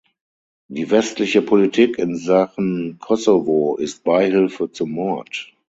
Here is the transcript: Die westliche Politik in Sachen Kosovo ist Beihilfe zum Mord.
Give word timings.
Die 0.67 0.89
westliche 0.89 1.43
Politik 1.43 1.99
in 1.99 2.15
Sachen 2.17 2.97
Kosovo 2.97 3.77
ist 3.77 4.03
Beihilfe 4.03 4.71
zum 4.71 4.93
Mord. 4.93 5.53